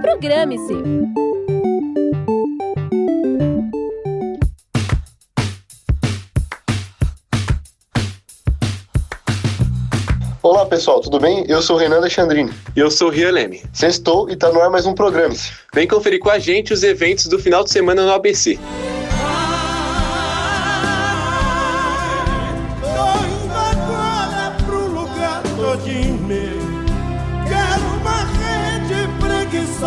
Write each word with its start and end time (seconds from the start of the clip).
Programe-se. 0.00 0.74
Olá 10.42 10.66
pessoal, 10.66 11.00
tudo 11.00 11.18
bem? 11.18 11.44
Eu 11.48 11.62
sou 11.62 11.76
o 11.76 11.78
Renan 11.78 11.96
Alexandrini. 11.96 12.52
E 12.76 12.80
eu 12.80 12.90
sou 12.90 13.08
o 13.08 13.10
Rian 13.10 13.30
Leme. 13.30 13.62
Sextou 13.72 14.30
e 14.30 14.36
tá 14.36 14.52
no 14.52 14.60
ar 14.60 14.70
mais 14.70 14.86
um 14.86 14.94
programa. 14.94 15.34
Vem 15.74 15.88
conferir 15.88 16.20
com 16.20 16.30
a 16.30 16.38
gente 16.38 16.72
os 16.72 16.82
eventos 16.82 17.26
do 17.26 17.38
final 17.38 17.64
de 17.64 17.70
semana 17.70 18.04
no 18.04 18.12
ABC. 18.12 18.58
Quero 25.84 26.61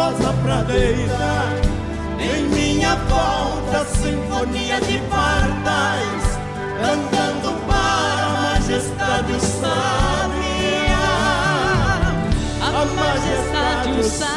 preguiçosa 0.06 0.34
pra 0.44 0.62
deitar 0.64 1.54
Em 2.20 2.44
minha 2.50 2.96
volta, 2.96 3.86
sinfonia 3.86 4.80
de 4.82 5.00
pardais 5.10 6.24
Cantando 6.80 7.60
para 7.66 8.26
a 8.26 8.54
majestade 8.54 9.32
o 9.32 9.40
sábia 9.40 10.96
A 12.62 12.86
majestade 12.86 14.00
o 14.00 14.04
sábia 14.04 14.36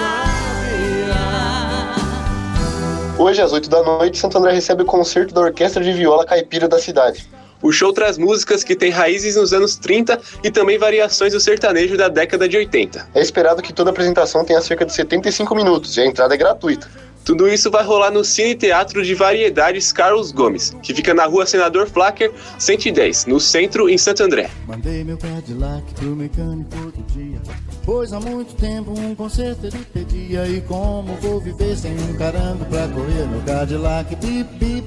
Hoje, 3.18 3.42
às 3.42 3.52
8 3.52 3.68
da 3.68 3.82
noite, 3.82 4.16
Santo 4.16 4.38
André 4.38 4.52
recebe 4.52 4.82
o 4.82 4.86
concerto 4.86 5.34
da 5.34 5.40
Orquestra 5.40 5.82
de 5.82 5.92
Viola 5.92 6.24
Caipira 6.24 6.68
da 6.68 6.78
cidade. 6.78 7.28
O 7.60 7.72
show 7.72 7.92
traz 7.92 8.16
músicas 8.16 8.62
que 8.62 8.76
têm 8.76 8.90
raízes 8.90 9.36
nos 9.36 9.52
anos 9.52 9.76
30 9.76 10.20
e 10.44 10.50
também 10.50 10.78
variações 10.78 11.32
do 11.32 11.40
sertanejo 11.40 11.96
da 11.96 12.08
década 12.08 12.48
de 12.48 12.56
80. 12.56 13.08
É 13.14 13.20
esperado 13.20 13.60
que 13.60 13.72
toda 13.72 13.90
apresentação 13.90 14.44
tenha 14.44 14.60
cerca 14.60 14.86
de 14.86 14.92
75 14.92 15.54
minutos 15.54 15.96
e 15.96 16.00
a 16.00 16.06
entrada 16.06 16.34
é 16.34 16.36
gratuita. 16.36 16.88
Tudo 17.24 17.46
isso 17.46 17.70
vai 17.70 17.84
rolar 17.84 18.10
no 18.10 18.24
Cine 18.24 18.54
Teatro 18.54 19.04
de 19.04 19.14
Variedades 19.14 19.92
Carlos 19.92 20.32
Gomes, 20.32 20.74
que 20.82 20.94
fica 20.94 21.12
na 21.12 21.26
rua 21.26 21.44
Senador 21.44 21.86
Flacker, 21.86 22.32
110, 22.58 23.26
no 23.26 23.38
centro, 23.38 23.86
em 23.86 23.98
Santo 23.98 24.22
André. 24.22 24.48
Mandei 24.66 25.04
meu 25.04 25.18
Cadillac 25.18 25.82
pro 25.94 26.16
mecânico 26.16 26.70
outro 26.86 27.02
dia 27.08 27.38
Pois 27.84 28.14
há 28.14 28.20
muito 28.20 28.54
tempo 28.54 28.98
um 28.98 29.14
conserto 29.14 29.66
ele 29.66 29.78
pedia 29.92 30.46
E 30.48 30.62
como 30.62 31.16
vou 31.16 31.38
viver 31.38 31.76
sem 31.76 31.92
um 31.92 32.16
carango 32.16 32.64
pra 32.64 32.88
correr 32.88 33.26
meu 33.26 33.42
Cadillac 33.42 34.16
Bip, 34.16 34.48
bip 34.54 34.86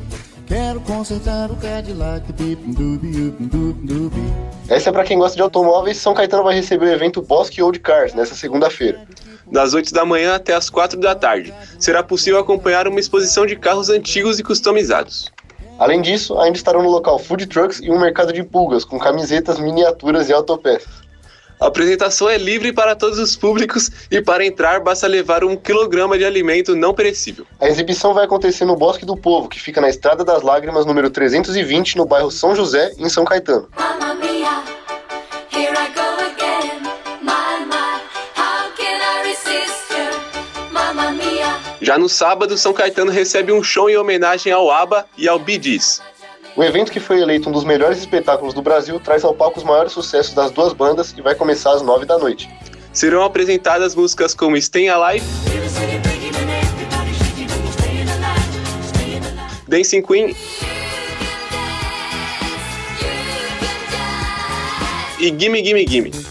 Quero 0.51 0.81
consertar 0.81 1.49
o 1.49 1.55
Cadillac 1.55 2.25
Essa 4.67 4.89
é 4.89 4.91
para 4.91 5.05
quem 5.05 5.17
gosta 5.17 5.37
de 5.37 5.41
automóveis. 5.41 5.95
São 5.95 6.13
Caetano 6.13 6.43
vai 6.43 6.53
receber 6.53 6.87
o 6.87 6.91
evento 6.91 7.21
Bosque 7.21 7.61
Old 7.61 7.79
Cars 7.79 8.13
nessa 8.13 8.35
segunda-feira. 8.35 8.99
Das 9.49 9.73
8 9.73 9.93
da 9.93 10.03
manhã 10.03 10.35
até 10.35 10.53
as 10.53 10.69
4 10.69 10.99
da 10.99 11.15
tarde. 11.15 11.53
Será 11.79 12.03
possível 12.03 12.37
acompanhar 12.37 12.85
uma 12.85 12.99
exposição 12.99 13.45
de 13.45 13.55
carros 13.55 13.89
antigos 13.89 14.39
e 14.39 14.43
customizados. 14.43 15.31
Além 15.79 16.01
disso, 16.01 16.37
ainda 16.37 16.57
estarão 16.57 16.83
no 16.83 16.89
local 16.89 17.17
food 17.17 17.45
trucks 17.45 17.79
e 17.81 17.89
um 17.89 17.97
mercado 17.97 18.33
de 18.33 18.43
pulgas 18.43 18.83
com 18.83 18.99
camisetas, 18.99 19.57
miniaturas 19.57 20.27
e 20.27 20.33
autopeças. 20.33 21.00
A 21.61 21.67
apresentação 21.67 22.27
é 22.27 22.39
livre 22.39 22.73
para 22.73 22.95
todos 22.95 23.19
os 23.19 23.35
públicos 23.35 23.91
e 24.09 24.19
para 24.19 24.43
entrar 24.43 24.79
basta 24.79 25.05
levar 25.05 25.43
um 25.43 25.55
quilograma 25.55 26.17
de 26.17 26.25
alimento 26.25 26.75
não 26.75 26.91
perecível. 26.91 27.45
A 27.59 27.67
exibição 27.67 28.15
vai 28.15 28.25
acontecer 28.25 28.65
no 28.65 28.75
Bosque 28.75 29.05
do 29.05 29.15
Povo, 29.15 29.47
que 29.47 29.59
fica 29.61 29.79
na 29.79 29.87
Estrada 29.87 30.25
das 30.25 30.41
Lágrimas, 30.41 30.87
número 30.87 31.11
320, 31.11 31.97
no 31.97 32.05
bairro 32.07 32.31
São 32.31 32.55
José, 32.55 32.93
em 32.97 33.07
São 33.09 33.23
Caetano. 33.23 33.69
Mamma 33.77 34.15
mia, 34.15 34.63
here 35.51 35.71
I 35.71 35.93
go 35.93 36.01
again. 36.33 36.81
My, 37.21 37.63
my, 37.67 38.01
how 38.35 38.71
can 38.75 38.99
I 38.99 39.27
resist 39.27 39.91
you? 39.91 40.71
Mamma 40.71 41.11
mia. 41.11 41.59
Já 41.79 41.95
no 41.95 42.09
sábado, 42.09 42.57
São 42.57 42.73
Caetano 42.73 43.11
recebe 43.11 43.51
um 43.51 43.61
show 43.61 43.87
em 43.87 43.97
homenagem 43.97 44.51
ao 44.51 44.71
ABBA 44.71 45.05
e 45.15 45.27
ao 45.27 45.37
Bee 45.37 45.61
Gees. 45.61 46.01
O 46.55 46.63
evento, 46.63 46.91
que 46.91 46.99
foi 46.99 47.21
eleito 47.21 47.47
um 47.47 47.51
dos 47.51 47.63
melhores 47.63 47.97
espetáculos 47.97 48.53
do 48.53 48.61
Brasil, 48.61 48.99
traz 48.99 49.23
ao 49.23 49.33
palco 49.33 49.57
os 49.57 49.63
maiores 49.63 49.93
sucessos 49.93 50.33
das 50.33 50.51
duas 50.51 50.73
bandas 50.73 51.13
e 51.17 51.21
vai 51.21 51.33
começar 51.33 51.71
às 51.71 51.81
9 51.81 52.05
da 52.05 52.17
noite. 52.17 52.49
Serão 52.91 53.23
apresentadas 53.23 53.95
músicas 53.95 54.33
como 54.33 54.59
Stay 54.61 54.89
Alive. 54.89 55.25
Dancing 59.65 60.01
Queen 60.01 60.35
e 65.21 65.27
Gimme 65.39 65.63
Gimme 65.63 65.87
Gimme. 65.87 66.30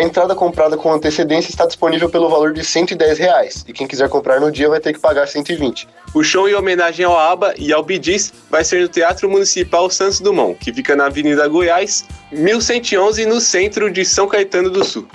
A 0.00 0.02
entrada 0.02 0.34
comprada 0.34 0.78
com 0.78 0.90
antecedência 0.90 1.50
está 1.50 1.66
disponível 1.66 2.08
pelo 2.08 2.30
valor 2.30 2.54
de 2.54 2.64
110 2.64 3.18
reais, 3.18 3.66
e 3.68 3.72
quem 3.74 3.86
quiser 3.86 4.08
comprar 4.08 4.40
no 4.40 4.50
dia 4.50 4.66
vai 4.66 4.80
ter 4.80 4.94
que 4.94 4.98
pagar 4.98 5.28
120. 5.28 5.86
O 6.14 6.22
show 6.24 6.48
em 6.48 6.54
homenagem 6.54 7.04
ao 7.04 7.18
ABBA 7.18 7.52
e 7.58 7.70
ao 7.70 7.86
Gees 7.86 8.32
vai 8.48 8.64
ser 8.64 8.80
no 8.80 8.88
Teatro 8.88 9.28
Municipal 9.28 9.90
Santos 9.90 10.18
Dumont, 10.18 10.58
que 10.58 10.72
fica 10.72 10.96
na 10.96 11.04
Avenida 11.04 11.46
Goiás, 11.46 12.06
1111, 12.32 13.26
no 13.26 13.42
centro 13.42 13.92
de 13.92 14.02
São 14.02 14.26
Caetano 14.26 14.70
do 14.70 14.82
Sul. 14.82 15.06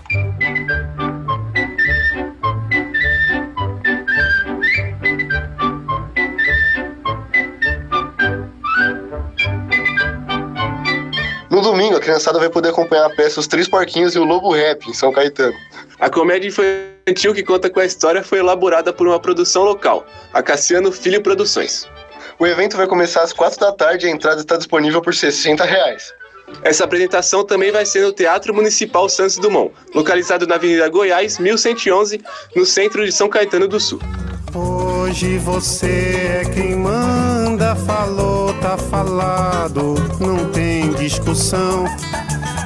Domingo, 11.65 11.97
a 11.97 11.99
criançada 11.99 12.37
vai 12.37 12.49
poder 12.49 12.69
acompanhar 12.69 13.05
a 13.05 13.09
peça 13.09 13.39
Os 13.39 13.47
Três 13.47 13.67
Porquinhos 13.67 14.15
e 14.15 14.19
o 14.19 14.23
Lobo 14.23 14.53
Rap, 14.53 14.87
em 14.87 14.93
São 14.93 15.11
Caetano. 15.11 15.55
A 15.99 16.09
comédia 16.09 16.47
infantil 16.47 17.33
que 17.33 17.43
conta 17.43 17.69
com 17.69 17.79
a 17.79 17.85
história 17.85 18.23
foi 18.23 18.39
elaborada 18.39 18.93
por 18.93 19.07
uma 19.07 19.19
produção 19.19 19.63
local, 19.63 20.05
a 20.31 20.43
Cassiano 20.43 20.91
Filho 20.91 21.21
Produções. 21.21 21.87
O 22.37 22.45
evento 22.45 22.77
vai 22.77 22.85
começar 22.85 23.23
às 23.23 23.33
4 23.33 23.59
da 23.59 23.71
tarde 23.71 24.05
e 24.05 24.09
a 24.09 24.11
entrada 24.11 24.41
está 24.41 24.57
disponível 24.57 25.01
por 25.01 25.13
60 25.13 25.63
reais. 25.63 26.13
Essa 26.63 26.83
apresentação 26.83 27.43
também 27.43 27.71
vai 27.71 27.85
ser 27.85 28.01
no 28.03 28.13
Teatro 28.13 28.53
Municipal 28.53 29.09
Santos 29.09 29.37
Dumont, 29.37 29.73
localizado 29.93 30.45
na 30.45 30.55
Avenida 30.55 30.87
Goiás, 30.89 31.39
1111, 31.39 32.21
no 32.55 32.65
centro 32.65 33.03
de 33.03 33.11
São 33.11 33.27
Caetano 33.27 33.67
do 33.67 33.79
Sul. 33.79 33.99
Hoje 34.55 35.38
você 35.38 36.41
é 36.41 36.49
quem 36.49 36.77
manda, 36.77 37.75
falou, 37.75 38.53
tá 38.61 38.77
falado, 38.77 39.95
não 40.17 40.49
tem 40.49 40.93
discussão, 40.93 41.83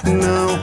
não. 0.05 0.59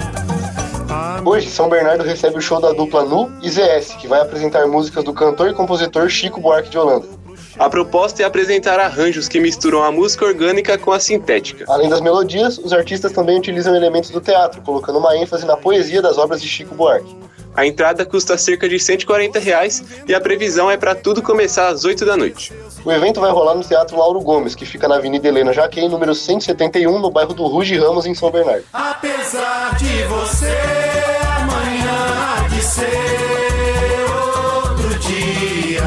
A 0.89 1.21
Hoje, 1.29 1.51
São 1.51 1.69
Bernardo 1.69 2.05
recebe 2.05 2.39
o 2.39 2.41
show 2.41 2.61
da 2.61 2.71
dupla 2.71 3.05
Nu 3.05 3.29
e 3.43 3.51
ZS, 3.51 3.97
que 3.99 4.07
vai 4.07 4.21
apresentar 4.21 4.69
músicas 4.69 5.03
do 5.03 5.13
cantor 5.13 5.51
e 5.51 5.55
compositor 5.55 6.09
Chico 6.09 6.41
Buarque 6.41 6.71
de 6.71 6.79
Holanda. 6.79 7.09
A 7.59 7.69
proposta 7.69 8.23
é 8.23 8.25
apresentar 8.25 8.79
arranjos 8.79 9.27
que 9.27 9.41
misturam 9.41 9.83
a 9.83 9.91
música 9.91 10.25
orgânica 10.25 10.79
com 10.79 10.93
a 10.93 11.01
sintética. 11.01 11.65
Além 11.67 11.89
das 11.89 12.01
melodias, 12.01 12.57
os 12.57 12.73
artistas 12.73 13.11
também 13.11 13.37
utilizam 13.37 13.75
elementos 13.75 14.11
do 14.11 14.21
teatro, 14.21 14.63
colocando 14.63 15.01
uma 15.01 15.17
ênfase 15.17 15.45
na 15.45 15.57
poesia 15.57 16.01
das 16.01 16.19
obras 16.19 16.41
de 16.41 16.47
Chico 16.47 16.77
Buarque. 16.77 17.26
A 17.57 17.67
entrada 17.67 18.05
custa 18.05 18.37
cerca 18.37 18.69
de 18.69 18.79
140 18.79 19.39
reais 19.39 19.83
e 20.07 20.15
a 20.15 20.21
previsão 20.21 20.71
é 20.71 20.77
para 20.77 20.95
tudo 20.95 21.23
começar 21.23 21.69
às 21.69 21.85
8 21.85 22.05
da 22.05 22.17
noite. 22.17 22.53
O 22.85 22.93
evento 22.93 23.21
vai 23.21 23.31
rolar 23.31 23.55
no 23.55 23.65
Teatro 23.65 23.97
Lauro 23.97 24.21
Gomes, 24.21 24.55
que 24.55 24.67
fica 24.67 24.87
na 24.87 24.97
Avenida 24.97 25.27
Helena 25.27 25.53
Jaquem, 25.53 25.89
número 25.89 26.15
171, 26.15 26.99
no 26.99 27.11
bairro 27.11 27.33
do 27.33 27.47
Ruge 27.47 27.77
Ramos, 27.79 28.05
em 28.05 28.15
São 28.15 28.31
Bernardo. 28.31 28.65
Apesar 28.73 29.75
de 29.77 30.03
você 30.05 30.55
amanhã 31.39 32.45
há 32.45 32.49
de 32.49 32.63
ser 32.63 32.87
outro 34.69 34.99
dia 34.99 35.83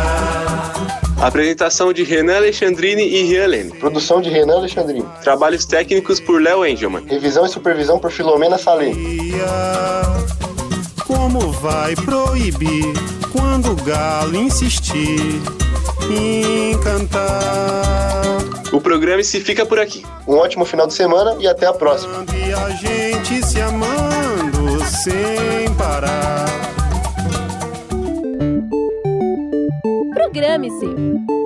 Apresentação 1.21 1.91
de 1.91 2.01
Renan 2.03 2.37
Alexandrini 2.37 3.03
e 3.03 3.23
Rian 3.23 3.45
Leme. 3.45 3.71
Produção 3.71 4.21
de 4.21 4.29
Renan 4.29 4.55
Alexandrino. 4.55 5.11
Trabalhos 5.21 5.65
técnicos 5.65 6.19
por 6.19 6.41
Léo 6.41 6.65
Engelman. 6.65 7.05
Revisão 7.05 7.45
e 7.45 7.49
supervisão 7.49 7.99
por 7.99 8.09
Filomena 8.09 8.57
Salem. 8.57 8.95
Como 11.19 11.51
vai 11.51 11.93
proibir 11.95 12.93
quando 13.33 13.73
o 13.73 13.75
galo 13.75 14.37
insistir 14.37 15.19
em 16.09 16.79
cantar? 16.79 18.37
O 18.71 18.79
programa 18.79 19.21
se 19.21 19.41
fica 19.41 19.65
por 19.65 19.79
aqui. 19.79 20.05
Um 20.25 20.37
ótimo 20.37 20.63
final 20.63 20.87
de 20.87 20.93
semana 20.93 21.35
e 21.37 21.45
até 21.45 21.65
a 21.67 21.73
próxima. 21.73 22.23
E 22.33 22.53
a 22.53 22.69
gente 22.69 23.45
se 23.45 23.59
amando 23.59 24.81
sem 24.85 25.73
parar. 25.75 26.45
Programe-se. 30.13 31.38